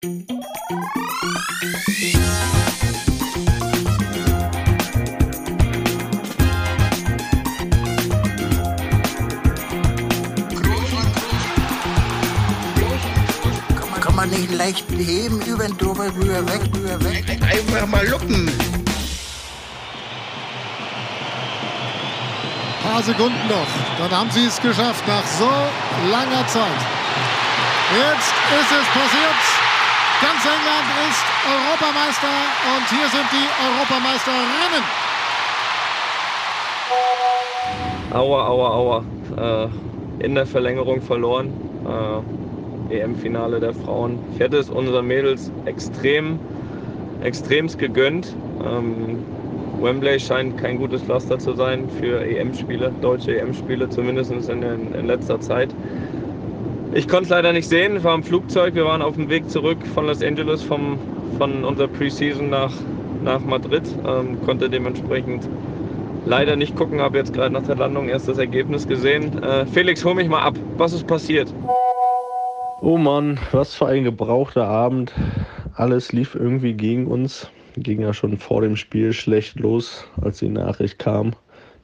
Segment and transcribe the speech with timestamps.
[0.00, 0.14] Kann
[14.14, 17.24] man nicht leicht heben, über den drüber, rüber, weg, rüber, weg.
[17.42, 18.48] Einfach mal luppen.
[22.84, 23.66] paar Sekunden noch.
[23.98, 25.50] Dann haben sie es geschafft nach so
[26.08, 26.86] langer Zeit.
[27.90, 29.57] Jetzt ist es passiert.
[30.20, 32.34] Ganz England ist Europameister
[32.74, 34.84] und hier sind die Europameisterinnen.
[38.12, 39.04] Aua, aua, aua.
[39.36, 41.52] Äh, in der Verlängerung verloren.
[41.86, 42.38] Äh,
[42.90, 44.18] EM-Finale der Frauen.
[44.34, 46.38] Ich hätte es unseren Mädels extrem,
[47.22, 48.34] extremst gegönnt.
[48.64, 49.18] Ähm,
[49.80, 55.40] Wembley scheint kein gutes Pflaster zu sein für EM-Spiele, deutsche EM-Spiele, zumindest in, in, letzter
[55.40, 55.72] Zeit.
[56.94, 59.78] Ich konnte es leider nicht sehen, war im Flugzeug, wir waren auf dem Weg zurück
[59.94, 60.98] von Los Angeles vom,
[61.38, 62.72] von unserer Preseason nach,
[63.22, 65.48] nach Madrid, ähm, konnte dementsprechend
[66.24, 69.42] leider nicht gucken, habe jetzt gerade nach der Landung erst das Ergebnis gesehen.
[69.42, 71.52] Äh, Felix, hol mich mal ab, was ist passiert?
[72.80, 75.12] Oh Mann, was für ein gebrauchter Abend.
[75.74, 77.50] Alles lief irgendwie gegen uns
[77.82, 81.32] ging ja schon vor dem Spiel schlecht los, als die Nachricht kam.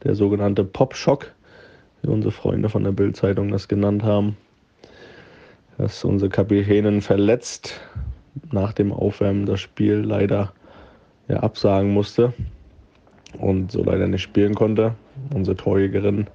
[0.02, 1.32] Der sogenannte Pop-Schock,
[2.02, 4.36] wie unsere Freunde von der Bild-Zeitung das genannt haben.
[5.78, 7.80] Dass unsere Kapitänin verletzt
[8.52, 10.52] nach dem Aufwärmen das Spiel leider
[11.28, 12.32] ja, absagen musste
[13.38, 14.94] und so leider nicht spielen konnte.
[15.34, 16.26] Unsere Torjägerin.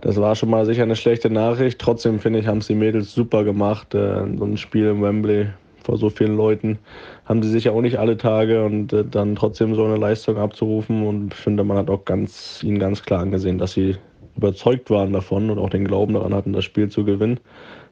[0.00, 1.78] Das war schon mal sicher eine schlechte Nachricht.
[1.78, 3.94] Trotzdem finde ich, haben es die Mädels super gemacht.
[3.94, 5.48] Äh, so ein Spiel im Wembley
[5.84, 6.78] vor so vielen Leuten
[7.26, 11.06] haben sie sicher auch nicht alle Tage und äh, dann trotzdem so eine Leistung abzurufen
[11.06, 13.96] und ich finde, man hat auch ganz, ihnen ganz klar angesehen, dass sie
[14.36, 17.40] überzeugt waren davon und auch den Glauben daran hatten, das Spiel zu gewinnen.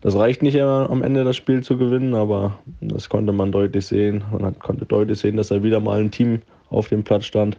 [0.01, 3.87] Das reicht nicht immer am Ende, das Spiel zu gewinnen, aber das konnte man deutlich
[3.87, 4.25] sehen.
[4.37, 7.57] Man konnte deutlich sehen, dass da wieder mal ein Team auf dem Platz stand.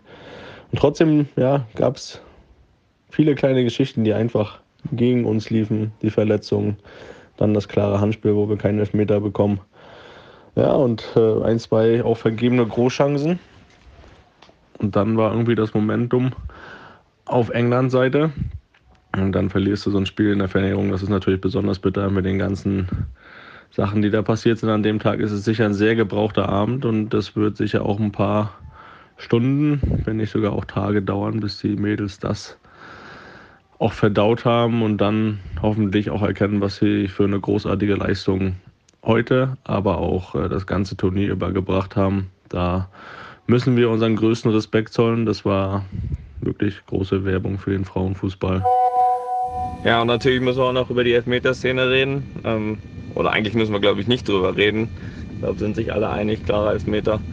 [0.72, 2.22] Und trotzdem ja, gab es
[3.10, 4.60] viele kleine Geschichten, die einfach
[4.92, 5.94] gegen uns liefen.
[6.02, 6.78] Die Verletzungen,
[7.38, 9.62] dann das klare Handspiel, wo wir keinen Elfmeter bekommen.
[10.56, 13.40] Ja, und äh, ein, zwei auch vergebene Großchancen.
[14.80, 16.34] Und dann war irgendwie das Momentum
[17.26, 18.32] auf Englands Seite.
[19.16, 20.92] Und dann verlierst du so ein Spiel in der Verlängerung.
[20.92, 22.88] Das ist natürlich besonders bitter mit den ganzen
[23.70, 24.70] Sachen, die da passiert sind.
[24.70, 28.00] An dem Tag ist es sicher ein sehr gebrauchter Abend und das wird sicher auch
[28.00, 28.54] ein paar
[29.18, 32.58] Stunden, wenn nicht sogar auch Tage dauern, bis die Mädels das
[33.80, 38.56] auch verdaut haben und dann hoffentlich auch erkennen, was sie für eine großartige Leistung
[39.04, 42.30] heute, aber auch äh, das ganze Turnier übergebracht haben.
[42.50, 42.90] Da
[43.48, 45.26] müssen wir unseren größten Respekt zollen.
[45.26, 45.84] Das war
[46.42, 48.64] wirklich große Werbung für den Frauenfußball.
[49.84, 52.28] Ja, und natürlich müssen wir auch noch über die Elfmeterszene reden.
[52.44, 52.80] Ähm,
[53.10, 54.92] oder eigentlich müssen wir, glaube ich, nicht drüber reden.
[55.34, 57.24] Ich glaube, sind sich alle einig, klarer Elfmeter.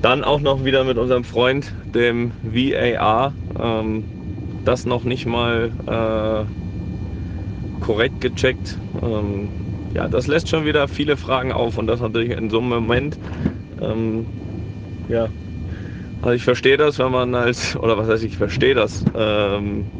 [0.00, 3.36] Dann auch noch wieder mit unserem Freund, dem VAR.
[3.58, 4.06] Ähm,
[4.64, 6.52] das noch nicht mal äh,
[7.80, 8.82] korrekt gecheckt.
[9.00, 9.52] Ähm,
[9.94, 13.18] ja, das lässt schon wieder viele Fragen auf und das natürlich in so einem Moment,
[13.80, 14.30] ähm,
[15.08, 15.32] ja,
[16.20, 19.90] also ich verstehe das, wenn man als, oder was heißt ich verstehe das, ähm,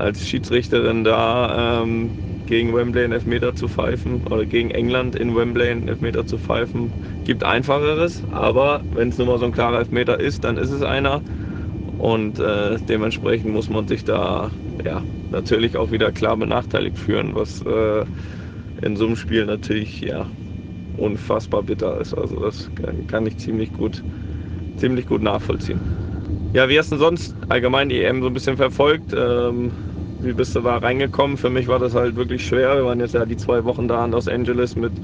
[0.00, 2.14] als Schiedsrichterin da ähm,
[2.46, 6.94] gegen Wembley einen Elfmeter zu pfeifen oder gegen England in Wembley einen Elfmeter zu pfeifen,
[7.24, 10.82] gibt einfacheres, aber wenn es nur mal so ein klarer Elfmeter ist, dann ist es
[10.82, 11.22] einer
[11.84, 17.60] und äh, dementsprechend muss man sich da ja, natürlich auch wieder klar benachteiligt führen, was
[17.62, 18.04] äh,
[18.82, 20.32] in so einem Spiel natürlich ja
[20.92, 22.14] unfassbar bitter ist.
[22.14, 22.72] Also das
[23.08, 24.04] kann ich ziemlich gut,
[24.76, 25.84] ziemlich gut nachvollziehen.
[26.52, 29.12] Ja, wie hast du sonst allgemein die EM so ein bisschen verfolgt?
[29.12, 29.72] Ähm,
[30.18, 31.36] wie bist du da reingekommen?
[31.36, 32.76] Für mich war das halt wirklich schwer.
[32.76, 34.98] Wir waren jetzt ja die zwei Wochen da in Los Angeles mit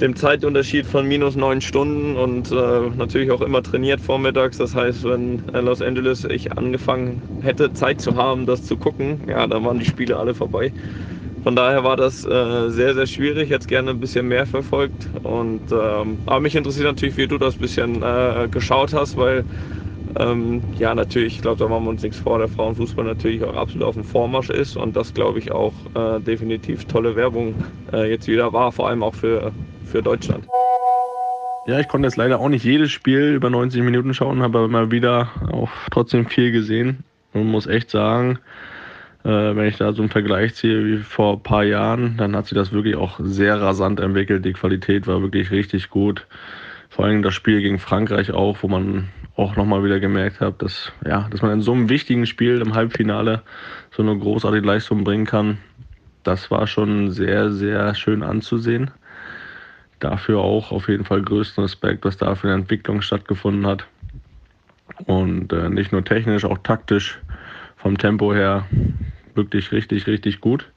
[0.00, 4.56] dem Zeitunterschied von minus neun Stunden und äh, natürlich auch immer trainiert vormittags.
[4.58, 9.22] Das heißt, wenn in Los Angeles ich angefangen hätte, Zeit zu haben, das zu gucken,
[9.28, 10.72] ja, dann waren die Spiele alle vorbei.
[11.40, 13.50] Von daher war das äh, sehr, sehr schwierig.
[13.50, 15.10] Jetzt gerne ein bisschen mehr verfolgt.
[15.22, 19.46] Und, ähm, aber mich interessiert natürlich, wie du das ein bisschen äh, geschaut hast, weil
[20.18, 23.56] ähm, ja, natürlich, ich glaube, da machen wir uns nichts vor, der Frauenfußball natürlich auch
[23.56, 27.54] absolut auf dem Vormarsch ist und das, glaube ich, auch äh, definitiv tolle Werbung
[27.92, 29.52] äh, jetzt wieder war, vor allem auch für,
[29.84, 30.46] für Deutschland.
[31.66, 34.66] Ja, ich konnte jetzt leider auch nicht jedes Spiel über 90 Minuten schauen, habe aber
[34.66, 38.38] immer wieder auch trotzdem viel gesehen und muss echt sagen,
[39.24, 42.46] äh, wenn ich da so einen Vergleich ziehe wie vor ein paar Jahren, dann hat
[42.46, 44.44] sich das wirklich auch sehr rasant entwickelt.
[44.44, 46.26] Die Qualität war wirklich richtig gut.
[46.96, 50.92] Vor allem das Spiel gegen Frankreich auch, wo man auch nochmal wieder gemerkt hat, dass,
[51.04, 53.42] ja, dass man in so einem wichtigen Spiel im Halbfinale
[53.90, 55.58] so eine großartige Leistung bringen kann.
[56.22, 58.90] Das war schon sehr, sehr schön anzusehen.
[60.00, 63.86] dafür auch auf jeden Fall größten Respekt, was da für eine Entwicklung stattgefunden hat.
[65.06, 67.20] Und äh, nicht nur technisch, auch taktisch
[67.76, 68.66] vom Tempo her
[69.34, 70.70] wirklich richtig, richtig gut.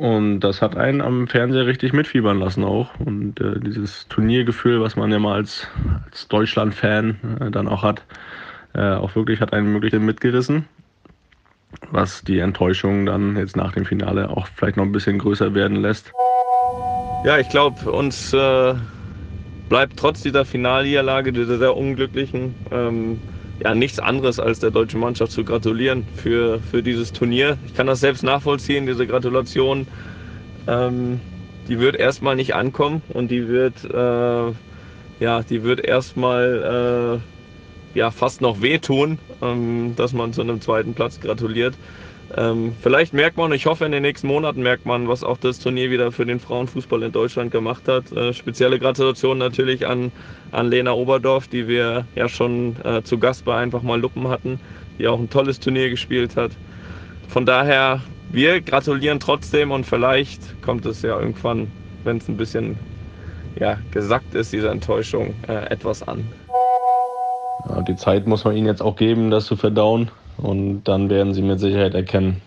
[0.00, 2.88] Und das hat einen am Fernseher richtig mitfiebern lassen auch.
[3.00, 5.68] Und äh, dieses Turniergefühl, was man ja mal als,
[6.06, 8.02] als Deutschland-Fan äh, dann auch hat,
[8.72, 10.64] äh, auch wirklich hat einen wirklich mitgerissen.
[11.90, 15.76] Was die Enttäuschung dann jetzt nach dem Finale auch vielleicht noch ein bisschen größer werden
[15.76, 16.10] lässt.
[17.26, 18.74] Ja, ich glaube, uns äh,
[19.68, 23.20] bleibt trotz dieser Finalniederlage, dieser sehr unglücklichen, ähm,
[23.62, 27.58] ja, nichts anderes als der deutschen Mannschaft zu gratulieren für, für dieses Turnier.
[27.66, 29.86] Ich kann das selbst nachvollziehen, diese Gratulation.
[30.66, 31.20] Ähm,
[31.68, 34.52] die wird erstmal nicht ankommen und die wird, äh,
[35.22, 37.20] ja, die wird erstmal
[37.94, 41.74] äh, ja, fast noch wehtun, ähm, dass man zu einem zweiten Platz gratuliert.
[42.36, 45.58] Ähm, vielleicht merkt man, ich hoffe in den nächsten Monaten merkt man, was auch das
[45.58, 48.12] Turnier wieder für den Frauenfußball in Deutschland gemacht hat.
[48.12, 50.12] Äh, spezielle Gratulation natürlich an,
[50.52, 54.60] an Lena Oberdorf, die wir ja schon äh, zu Gast bei Einfach mal Luppen hatten,
[54.98, 56.52] die auch ein tolles Turnier gespielt hat.
[57.28, 58.00] Von daher,
[58.30, 61.68] wir gratulieren trotzdem und vielleicht kommt es ja irgendwann,
[62.04, 62.78] wenn es ein bisschen
[63.58, 66.24] ja, gesackt ist, diese Enttäuschung, äh, etwas an.
[67.68, 70.10] Ja, die Zeit muss man ihnen jetzt auch geben, das zu verdauen.
[70.42, 72.40] Und dann werden sie mit Sicherheit erkennen,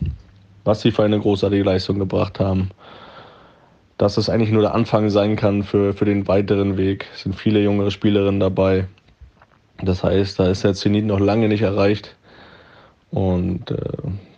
[0.63, 2.69] was sie für eine großartige Leistung gebracht haben.
[3.97, 7.07] Dass es eigentlich nur der Anfang sein kann für, für den weiteren Weg.
[7.13, 8.87] Es sind viele jüngere Spielerinnen dabei.
[9.81, 12.15] Das heißt, da ist der Zenit noch lange nicht erreicht.
[13.11, 13.77] Und äh,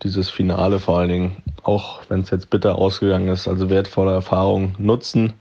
[0.03, 4.75] dieses Finale vor allen Dingen, auch wenn es jetzt bitter ausgegangen ist, also wertvolle Erfahrung
[4.77, 5.33] nutzen,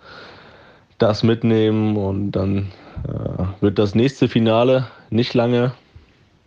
[0.99, 2.71] das mitnehmen und dann
[3.09, 5.73] äh, wird das nächste Finale nicht lange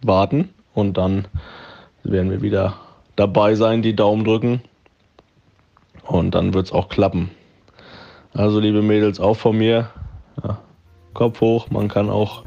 [0.02, 1.28] warten und dann
[2.04, 2.76] werden wir wieder
[3.16, 4.62] dabei sein, die Daumen drücken.
[6.04, 7.32] Und dann wird es auch klappen.
[8.34, 9.90] Also, liebe Mädels, auch von mir.
[10.44, 10.60] Ja,
[11.16, 12.44] Kopf hoch, man kann auch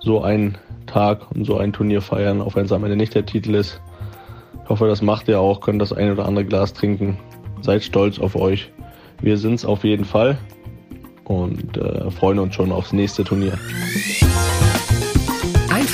[0.00, 3.26] so einen Tag und so ein Turnier feiern, auch wenn es am Ende nicht der
[3.26, 3.78] Titel ist.
[4.64, 7.18] Ich hoffe, das macht ihr auch, könnt das ein oder andere Glas trinken.
[7.60, 8.72] Seid stolz auf euch.
[9.20, 10.38] Wir sind es auf jeden Fall
[11.24, 13.58] und äh, freuen uns schon aufs nächste Turnier.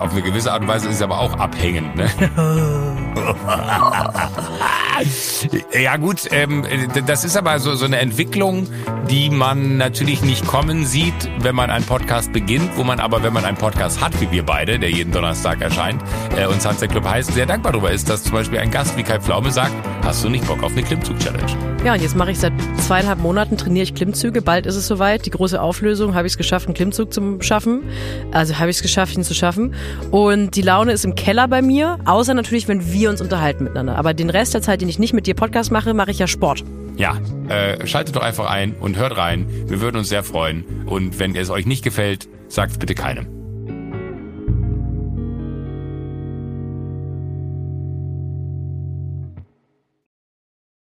[0.00, 1.94] Auf eine gewisse Art und Weise ist es aber auch abhängend.
[1.94, 2.08] Ne?
[5.78, 6.64] ja gut, ähm,
[7.06, 8.66] das ist aber so, so eine Entwicklung,
[9.10, 13.32] die man natürlich nicht kommen sieht, wenn man einen Podcast beginnt, wo man aber, wenn
[13.32, 16.00] man einen Podcast hat, wie wir beide, der jeden Donnerstag erscheint,
[16.36, 19.02] äh, und Sunset Club heißt, sehr dankbar darüber ist, dass zum Beispiel ein Gast wie
[19.02, 19.74] Kai Pflaume sagt,
[20.04, 21.70] hast du nicht Bock auf eine Klimmzug-Challenge?
[21.84, 24.42] Ja, und jetzt mache ich seit zweieinhalb Monaten, trainiere ich Klimmzüge.
[24.42, 25.26] Bald ist es soweit.
[25.26, 27.82] Die große Auflösung, habe ich es geschafft, einen Klimmzug zu schaffen.
[28.32, 29.74] Also habe ich es geschafft, ihn zu schaffen.
[30.10, 33.96] Und die Laune ist im Keller bei mir, außer natürlich, wenn wir uns unterhalten miteinander.
[33.96, 36.26] Aber den Rest der Zeit, den ich nicht mit dir Podcast mache, mache ich ja
[36.26, 36.64] Sport.
[36.96, 37.16] Ja,
[37.50, 39.46] äh, schaltet doch einfach ein und hört rein.
[39.68, 40.64] Wir würden uns sehr freuen.
[40.86, 43.39] Und wenn es euch nicht gefällt, sagt bitte keinem.